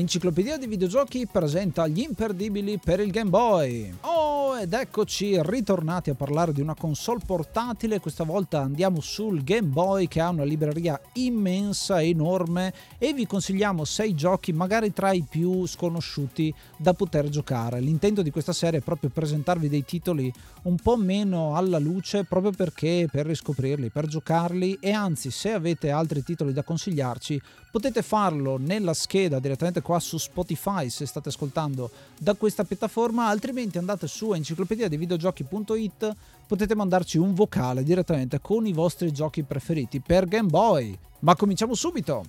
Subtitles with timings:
[0.00, 3.94] Enciclopedia di videogiochi presenta gli imperdibili per il Game Boy.
[4.00, 8.00] Oh, ed eccoci ritornati a parlare di una console portatile.
[8.00, 13.84] Questa volta andiamo sul Game Boy che ha una libreria immensa, enorme e vi consigliamo
[13.84, 17.78] 6 giochi, magari tra i più sconosciuti da poter giocare.
[17.78, 22.52] L'intento di questa serie è proprio presentarvi dei titoli un po' meno alla luce proprio
[22.52, 27.40] perché per riscoprirli, per giocarli e anzi se avete altri titoli da consigliarci
[27.70, 33.76] potete farlo nella scheda direttamente qua su Spotify se state ascoltando da questa piattaforma, altrimenti
[33.76, 36.14] andate su enciclopedia di videogiochi.it,
[36.46, 40.96] potete mandarci un vocale direttamente con i vostri giochi preferiti per Game Boy.
[41.20, 42.24] Ma cominciamo subito!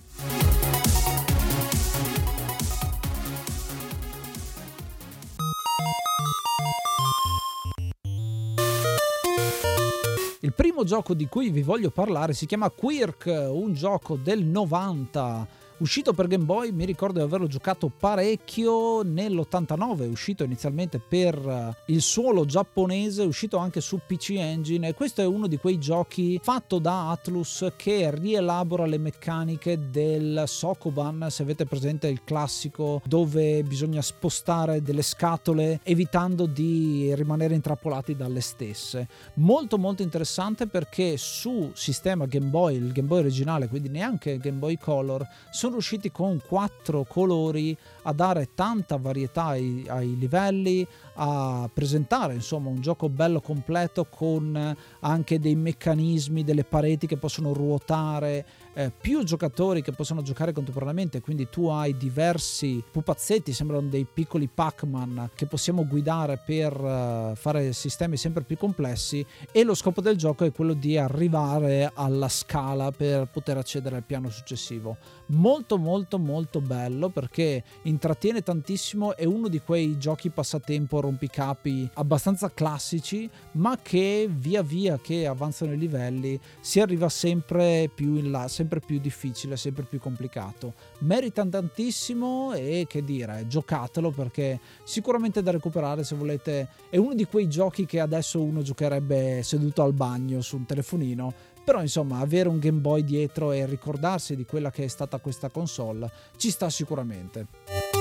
[10.40, 15.60] Il primo gioco di cui vi voglio parlare si chiama Quirk, un gioco del 90
[15.82, 21.92] uscito per Game Boy, mi ricordo di averlo giocato parecchio nell'89, uscito inizialmente per eh,
[21.92, 26.38] il suolo giapponese, uscito anche su PC Engine e questo è uno di quei giochi
[26.40, 33.64] fatto da Atlus che rielabora le meccaniche del Sokoban, se avete presente il classico dove
[33.64, 39.08] bisogna spostare delle scatole evitando di rimanere intrappolati dalle stesse.
[39.34, 44.58] Molto molto interessante perché su sistema Game Boy, il Game Boy originale, quindi neanche Game
[44.58, 50.86] Boy Color, sono sono riusciti con quattro colori a dare tanta varietà ai, ai livelli,
[51.14, 57.52] a presentare insomma un gioco bello completo con anche dei meccanismi, delle pareti che possono
[57.52, 64.06] ruotare, eh, più giocatori che possono giocare contemporaneamente, quindi tu hai diversi pupazzetti, sembrano dei
[64.10, 70.00] piccoli Pac-Man che possiamo guidare per uh, fare sistemi sempre più complessi e lo scopo
[70.00, 74.96] del gioco è quello di arrivare alla scala per poter accedere al piano successivo.
[75.26, 82.50] Molto molto molto bello perché intrattiene tantissimo, è uno di quei giochi passatempo rompicapi abbastanza
[82.52, 88.48] classici, ma che via via che avanzano i livelli si arriva sempre più in là,
[88.48, 90.72] sempre più difficile, sempre più complicato.
[91.00, 96.68] Merita tantissimo e che dire, giocatelo perché sicuramente da recuperare se volete.
[96.88, 101.50] È uno di quei giochi che adesso uno giocherebbe seduto al bagno su un telefonino
[101.64, 105.48] però insomma avere un Game Boy dietro e ricordarsi di quella che è stata questa
[105.48, 107.91] console ci sta sicuramente.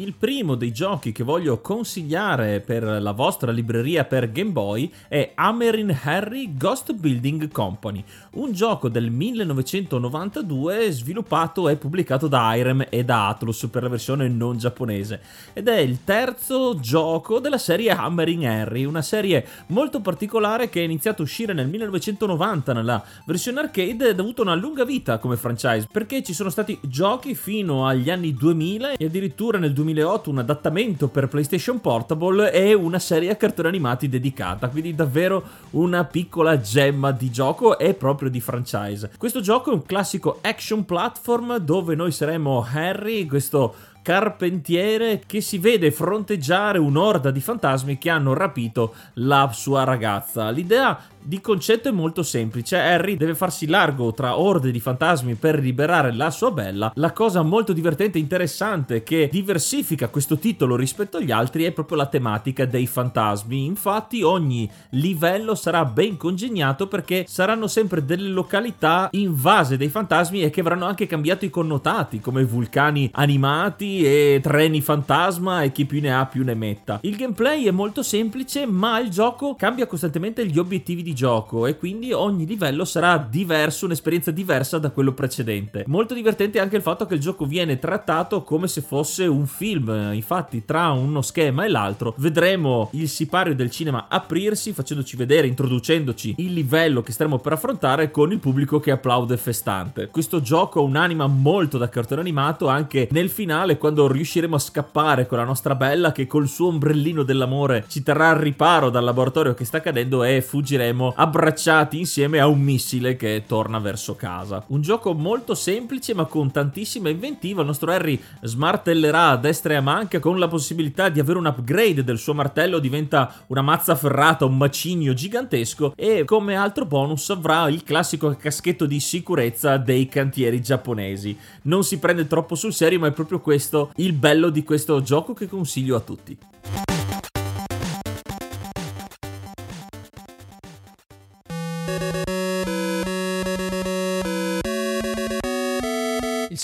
[0.00, 5.32] Il primo dei giochi che voglio consigliare per la vostra libreria per Game Boy è
[5.34, 13.04] Hammerin Harry Ghost Building Company, un gioco del 1992 sviluppato e pubblicato da Irem e
[13.04, 15.20] da Atlus per la versione non giapponese
[15.52, 20.84] ed è il terzo gioco della serie Hammerin Harry, una serie molto particolare che è
[20.84, 25.36] iniziata a uscire nel 1990 nella versione arcade ed ha avuto una lunga vita come
[25.36, 30.30] franchise perché ci sono stati giochi fino agli anni 2000 e addirittura nel 2000 2008
[30.30, 36.04] un adattamento per PlayStation Portable e una serie a cartoni animati dedicata, quindi davvero una
[36.04, 39.10] piccola gemma di gioco e proprio di franchise.
[39.18, 45.58] Questo gioco è un classico action platform dove noi saremo Harry, questo carpentiere che si
[45.58, 50.48] vede fronteggiare un'orda di fantasmi che hanno rapito la sua ragazza.
[50.50, 55.58] L'idea Di concetto è molto semplice, Harry deve farsi largo tra orde di fantasmi per
[55.58, 56.90] liberare la sua bella.
[56.94, 61.98] La cosa molto divertente e interessante che diversifica questo titolo rispetto agli altri è proprio
[61.98, 63.66] la tematica dei fantasmi.
[63.66, 70.48] Infatti ogni livello sarà ben congegnato perché saranno sempre delle località invase dai fantasmi e
[70.48, 76.00] che avranno anche cambiato i connotati come vulcani animati e treni fantasma e chi più
[76.00, 76.98] ne ha più ne metta.
[77.02, 81.76] Il gameplay è molto semplice ma il gioco cambia costantemente gli obiettivi di gioco e
[81.76, 85.84] quindi ogni livello sarà diverso, un'esperienza diversa da quello precedente.
[85.86, 90.10] Molto divertente anche il fatto che il gioco viene trattato come se fosse un film,
[90.12, 96.34] infatti tra uno schema e l'altro vedremo il sipario del cinema aprirsi facendoci vedere, introducendoci
[96.38, 100.08] il livello che staremo per affrontare con il pubblico che applaude festante.
[100.08, 105.26] Questo gioco ha un'anima molto da cartone animato anche nel finale quando riusciremo a scappare
[105.26, 109.54] con la nostra bella che col suo ombrellino dell'amore ci terrà al riparo dal laboratorio
[109.54, 114.62] che sta cadendo e fuggiremo abbracciati insieme a un missile che torna verso casa.
[114.68, 117.60] Un gioco molto semplice ma con tantissima inventiva.
[117.60, 121.46] Il nostro Harry smartellerà a destra e a manca con la possibilità di avere un
[121.46, 127.30] upgrade del suo martello, diventa una mazza ferrata, un macigno gigantesco e come altro bonus
[127.30, 131.36] avrà il classico caschetto di sicurezza dei cantieri giapponesi.
[131.62, 135.34] Non si prende troppo sul serio ma è proprio questo il bello di questo gioco
[135.34, 136.38] che consiglio a tutti.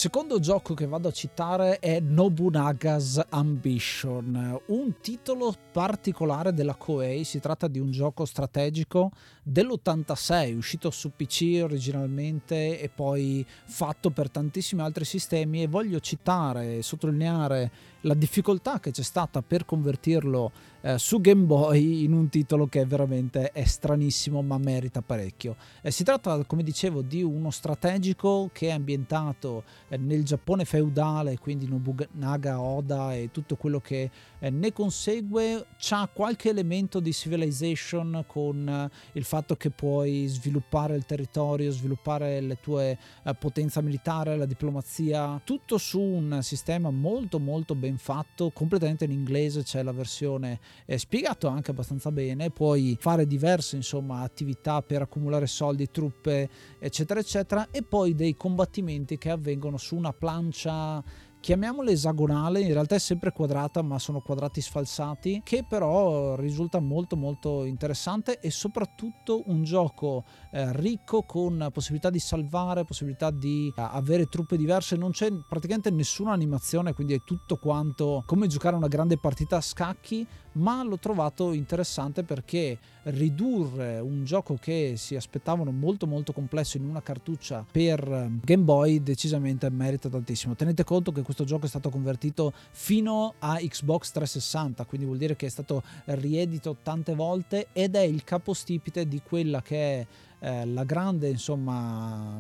[0.07, 7.41] Secondo gioco che vado a citare è Nobunaga's Ambition, un titolo particolare della Koei, si
[7.41, 9.11] tratta di un gioco strategico
[9.43, 16.77] dell'86, uscito su PC originalmente e poi fatto per tantissimi altri sistemi e voglio citare
[16.77, 17.71] e sottolineare
[18.03, 22.87] la difficoltà che c'è stata per convertirlo eh, su Game Boy in un titolo che
[22.87, 25.57] veramente è stranissimo ma merita parecchio.
[25.83, 31.39] Eh, si tratta, come dicevo, di uno strategico che è ambientato eh, nel Giappone feudale,
[31.39, 35.67] quindi Nobunaga, Oda e tutto quello che eh, ne consegue.
[35.79, 42.41] C'ha qualche elemento di Civilization con eh, il fatto che puoi sviluppare il territorio, sviluppare
[42.41, 48.51] le tue eh, potenza militare, la diplomazia, tutto su un sistema molto molto ben fatto,
[48.51, 54.21] completamente in inglese, c'è la versione è spiegato anche abbastanza bene, puoi fare diverse insomma,
[54.21, 56.49] attività per accumulare soldi, truppe,
[56.79, 61.05] eccetera, eccetera, e poi dei combattimenti che avvengono su una plancia
[61.47, 67.17] chiamiamola esagonale, in realtà è sempre quadrata, ma sono quadrati sfalsati, che però risulta molto
[67.17, 73.81] molto interessante e soprattutto un gioco eh, ricco con possibilità di salvare, possibilità di eh,
[73.81, 78.89] avere truppe diverse, non c'è praticamente nessuna animazione, quindi è tutto quanto come giocare una
[78.89, 80.27] grande partita a scacchi,
[80.57, 86.85] ma l'ho trovato interessante perché ridurre un gioco che si aspettavano molto molto complesso in
[86.85, 90.57] una cartuccia per ehm, Game Boy decisamente merita tantissimo.
[90.57, 95.37] Tenete conto che questo gioco è stato convertito fino a Xbox 360, quindi vuol dire
[95.37, 100.07] che è stato riedito tante volte ed è il capostipite di quella che è
[100.39, 102.39] eh, la grande insomma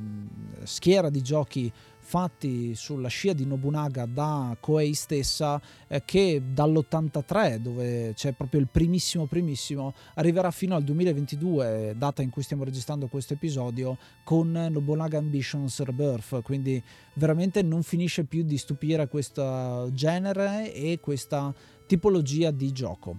[0.64, 1.72] schiera di giochi
[2.06, 8.68] fatti sulla scia di Nobunaga da Koei stessa eh, che dall'83 dove c'è proprio il
[8.70, 15.18] primissimo primissimo arriverà fino al 2022 data in cui stiamo registrando questo episodio con Nobunaga
[15.18, 16.42] Ambitions Rebirth.
[16.42, 16.80] Quindi
[17.14, 21.52] veramente non finisce più di stupire questo genere e questa
[21.86, 23.18] tipologia di gioco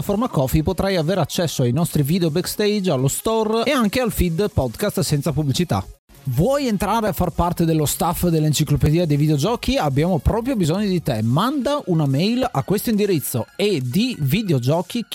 [0.01, 4.49] piattaforma Coffee potrai avere accesso ai nostri video backstage, allo store e anche al feed
[4.51, 5.85] podcast senza pubblicità.
[6.23, 9.77] Vuoi entrare a far parte dello staff dell'enciclopedia dei videogiochi?
[9.77, 11.21] Abbiamo proprio bisogno di te.
[11.21, 15.05] Manda una mail a questo indirizzo e di videogiochi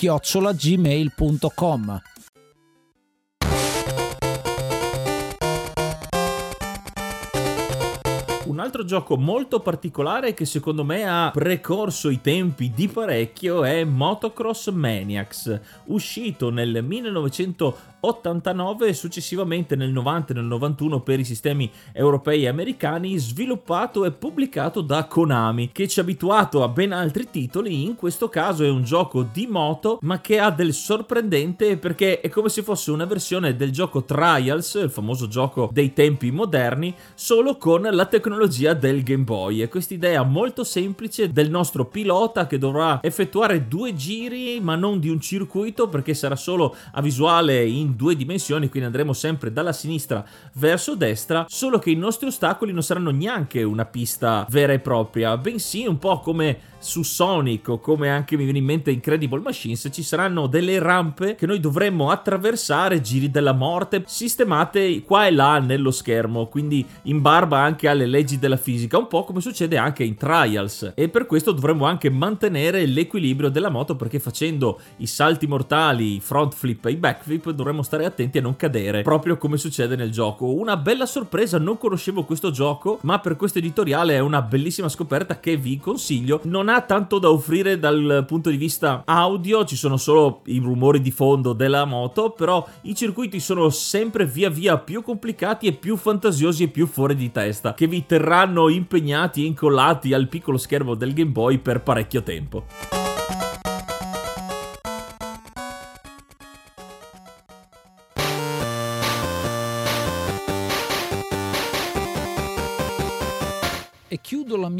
[8.56, 13.84] Un altro gioco molto particolare che secondo me ha precorso i tempi di parecchio è
[13.84, 21.24] Motocross Maniacs, uscito nel 1980 89 e successivamente nel 90 e nel 91 per i
[21.24, 26.92] sistemi europei e americani, sviluppato e pubblicato da Konami, che ci ha abituato a ben
[26.92, 31.76] altri titoli, in questo caso è un gioco di moto, ma che ha del sorprendente
[31.76, 36.30] perché è come se fosse una versione del gioco Trials, il famoso gioco dei tempi
[36.30, 39.62] moderni, solo con la tecnologia del Game Boy.
[39.62, 45.00] E questa idea molto semplice del nostro pilota che dovrà effettuare due giri, ma non
[45.00, 49.72] di un circuito perché sarà solo a visuale in due dimensioni, quindi andremo sempre dalla
[49.72, 50.24] sinistra
[50.54, 55.36] verso destra, solo che i nostri ostacoli non saranno neanche una pista vera e propria,
[55.36, 59.88] bensì un po' come su Sonic o come anche mi viene in mente Incredible Machines
[59.92, 65.58] ci saranno delle rampe che noi dovremmo attraversare, giri della morte, sistemate qua e là
[65.58, 70.04] nello schermo, quindi in barba anche alle leggi della fisica, un po' come succede anche
[70.04, 70.92] in Trials.
[70.94, 76.20] E per questo dovremmo anche mantenere l'equilibrio della moto perché facendo i salti mortali, i
[76.20, 79.96] front flip e i back flip dovremmo stare attenti a non cadere, proprio come succede
[79.96, 80.52] nel gioco.
[80.52, 85.40] Una bella sorpresa, non conoscevo questo gioco, ma per questo editoriale è una bellissima scoperta
[85.40, 86.40] che vi consiglio.
[86.44, 91.00] Non ha tanto da offrire dal punto di vista audio, ci sono solo i rumori
[91.00, 95.96] di fondo della moto, però i circuiti sono sempre via via più complicati e più
[95.96, 100.94] fantasiosi e più fuori di testa, che vi terranno impegnati e incollati al piccolo schermo
[100.94, 103.05] del Game Boy per parecchio tempo.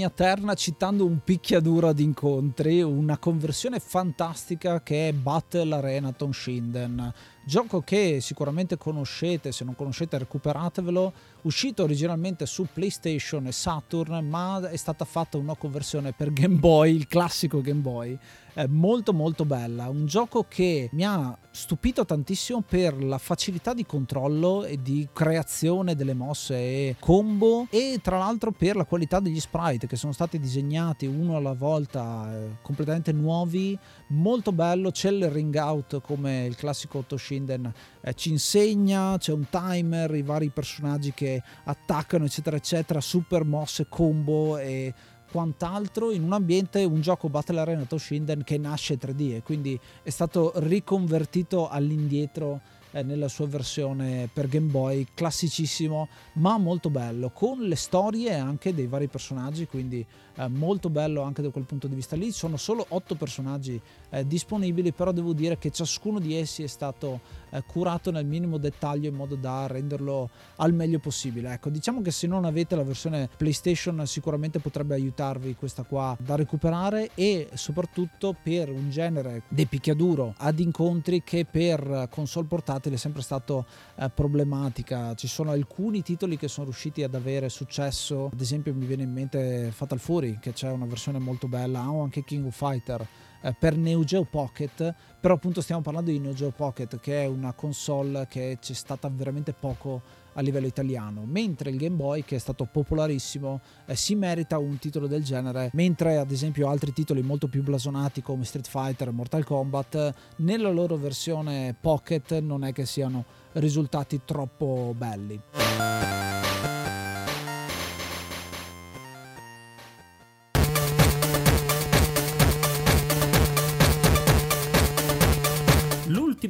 [0.06, 7.12] Mia terna citando un picchiaduro ad incontri, una conversione fantastica che è Battle Arena Tonshinden.
[7.48, 11.12] Gioco che sicuramente conoscete, se non conoscete recuperatevelo,
[11.42, 16.92] uscito originalmente su PlayStation e Saturn, ma è stata fatta una conversione per Game Boy,
[16.92, 18.18] il classico Game Boy,
[18.54, 19.88] eh, molto molto bella.
[19.88, 25.94] Un gioco che mi ha stupito tantissimo per la facilità di controllo e di creazione
[25.94, 30.38] delle mosse e combo e tra l'altro per la qualità degli sprite che sono stati
[30.38, 33.78] disegnati uno alla volta eh, completamente nuovi.
[34.08, 37.04] Molto bello c'è il ring out come il classico
[37.36, 43.44] Toshinden eh, ci insegna c'è un timer i vari personaggi che attaccano eccetera eccetera super
[43.44, 44.94] mosse combo e
[45.30, 46.12] quant'altro.
[46.12, 50.52] In un ambiente, un gioco Battle Arena Toshinden che nasce 3D e quindi è stato
[50.56, 52.60] riconvertito all'indietro
[52.92, 58.72] eh, nella sua versione per Game Boy, classicissimo ma molto bello, con le storie anche
[58.72, 62.30] dei vari personaggi, quindi eh, molto bello anche da quel punto di vista lì.
[62.30, 67.20] Sono solo 8 personaggi eh, disponibili, però devo dire che ciascuno di essi è stato
[67.50, 71.52] eh, curato nel minimo dettaglio in modo da renderlo al meglio possibile.
[71.52, 76.36] Ecco, diciamo che se non avete la versione PlayStation sicuramente potrebbe aiutarvi questa qua da
[76.36, 82.98] recuperare e soprattutto per un genere di picchiaduro ad incontri che per console portatile è
[82.98, 83.66] sempre stato
[83.96, 85.14] eh, problematica.
[85.14, 89.12] Ci sono alcuni titoli che sono riusciti ad avere successo, ad esempio mi viene in
[89.12, 93.06] mente Fatal Fury che c'è una versione molto bella o anche King of Fighter
[93.42, 97.26] eh, per Neo Geo Pocket, però appunto stiamo parlando di Neo Geo Pocket che è
[97.26, 102.36] una console che c'è stata veramente poco a livello italiano, mentre il Game Boy che
[102.36, 107.22] è stato popolarissimo eh, si merita un titolo del genere, mentre ad esempio altri titoli
[107.22, 112.72] molto più blasonati come Street Fighter e Mortal Kombat nella loro versione Pocket non è
[112.72, 116.35] che siano risultati troppo belli.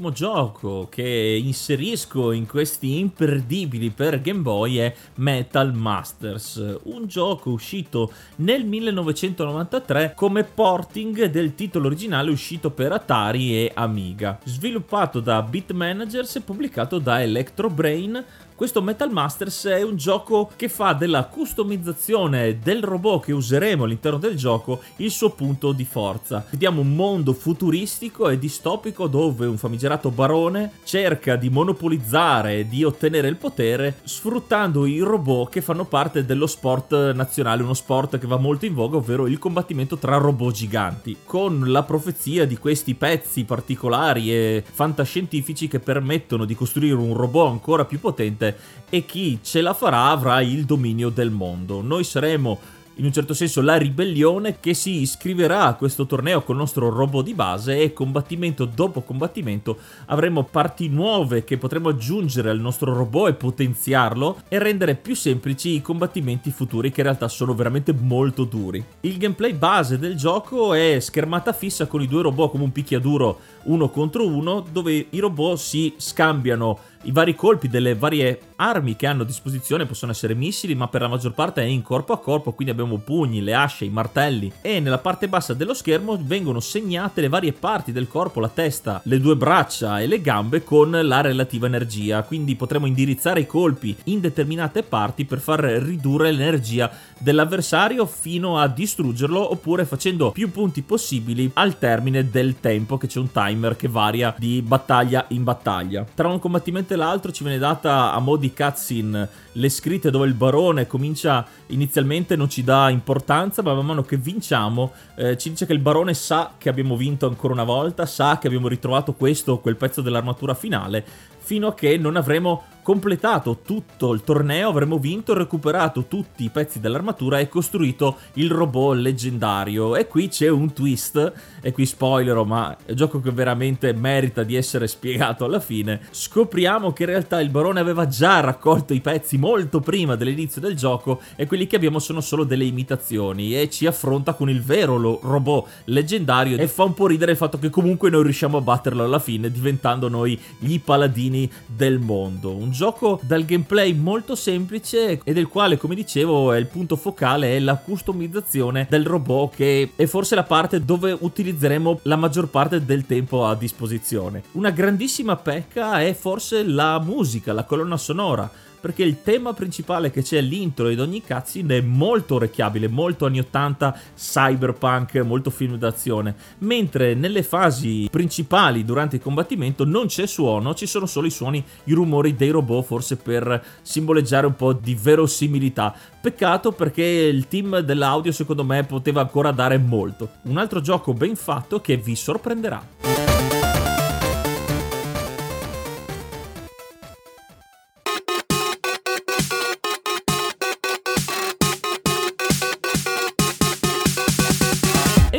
[0.07, 7.51] L'ultimo gioco che inserisco in questi imperdibili per Game Boy è Metal Masters, un gioco
[7.51, 15.43] uscito nel 1993 come porting del titolo originale uscito per Atari e Amiga, sviluppato da
[15.43, 18.25] Beat Managers e pubblicato da Electro Brain
[18.57, 24.17] questo Metal Masters è un gioco che fa della customizzazione del robot che useremo all'interno
[24.17, 26.45] del gioco il suo punto di forza.
[26.49, 32.83] Vediamo un mondo futuristico e distopico dove un famigerato barone cerca di monopolizzare e di
[32.83, 38.27] ottenere il potere sfruttando i robot che fanno parte dello sport nazionale, uno sport che
[38.27, 42.95] va molto in voga, ovvero il combattimento tra robot giganti, con la profezia di questi
[42.95, 48.45] pezzi particolari e fantascientifici che permettono di costruire un robot ancora più potente
[48.89, 51.81] e chi ce la farà avrà il dominio del mondo.
[51.83, 52.59] Noi saremo
[52.97, 56.89] in un certo senso la ribellione che si iscriverà a questo torneo con il nostro
[56.89, 62.95] robot di base e combattimento dopo combattimento avremo parti nuove che potremo aggiungere al nostro
[62.95, 67.93] robot e potenziarlo e rendere più semplici i combattimenti futuri che in realtà sono veramente
[67.93, 68.83] molto duri.
[69.01, 73.41] Il gameplay base del gioco è schermata fissa con i due robot come un picchiaduro
[73.65, 79.07] uno contro uno dove i robot si scambiano i vari colpi delle varie armi che
[79.07, 82.19] hanno a disposizione possono essere missili, ma per la maggior parte è in corpo a
[82.19, 86.59] corpo, quindi abbiamo pugni, le asce, i martelli e nella parte bassa dello schermo vengono
[86.59, 90.91] segnate le varie parti del corpo, la testa, le due braccia e le gambe con
[90.91, 96.91] la relativa energia, quindi potremo indirizzare i colpi in determinate parti per far ridurre l'energia
[97.19, 103.21] dell'avversario fino a distruggerlo oppure facendo più punti possibili al termine del tempo che c'è
[103.21, 106.05] un timer che varia di battaglia in battaglia.
[106.15, 110.35] Tra un combattimento l'altro ci viene data a mo' di cutscene le scritte dove il
[110.35, 115.67] barone comincia inizialmente non ci dà importanza ma man mano che vinciamo eh, ci dice
[115.67, 119.53] che il barone sa che abbiamo vinto ancora una volta, sa che abbiamo ritrovato questo
[119.53, 121.05] o quel pezzo dell'armatura finale
[121.47, 126.79] fino a che non avremo completato tutto il torneo, avremo vinto, recuperato tutti i pezzi
[126.79, 129.97] dell'armatura e costruito il robot leggendario.
[129.97, 134.45] E qui c'è un twist, e qui spoilerò, ma è un gioco che veramente merita
[134.45, 136.01] di essere spiegato alla fine.
[136.13, 140.77] Scopriamo che in realtà il barone aveva già raccolto i pezzi molto prima dell'inizio del
[140.77, 145.19] gioco e quelli che abbiamo sono solo delle imitazioni e ci affronta con il vero
[145.23, 149.03] robot leggendario e fa un po' ridere il fatto che comunque noi riusciamo a batterlo
[149.03, 151.36] alla fine diventando noi gli paladini
[151.67, 152.55] del mondo.
[152.55, 157.57] Un gioco dal gameplay molto semplice e del quale, come dicevo, è il punto focale
[157.57, 162.85] è la customizzazione del robot che è forse la parte dove utilizzeremo la maggior parte
[162.85, 164.43] del tempo a disposizione.
[164.53, 170.23] Una grandissima pecca è forse la musica, la colonna sonora perché il tema principale che
[170.23, 176.35] c'è all'intro di ogni cutscene è molto orecchiabile, molto anni 80, cyberpunk, molto film d'azione,
[176.59, 181.65] mentre nelle fasi principali durante il combattimento non c'è suono, ci sono solo i suoni,
[181.85, 185.95] i rumori dei robot forse per simboleggiare un po' di verosimilità.
[186.21, 190.31] Peccato perché il team dell'audio secondo me poteva ancora dare molto.
[190.43, 193.26] Un altro gioco ben fatto che vi sorprenderà.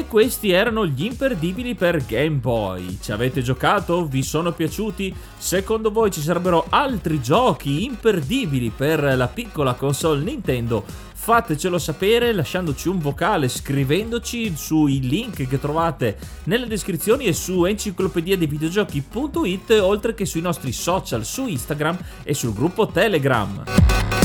[0.06, 3.00] Questi erano gli imperdibili per Game Boy.
[3.02, 4.06] Ci avete giocato?
[4.06, 5.16] Vi sono piaciuti?
[5.38, 10.84] Secondo voi ci sarebbero altri giochi imperdibili per la piccola console Nintendo?
[11.14, 18.38] Fatecelo sapere lasciandoci un vocale, scrivendoci sui link che trovate nelle descrizioni e su enciclopedia
[18.38, 24.17] dei videogiochi.it oltre che sui nostri social su Instagram e sul gruppo Telegram.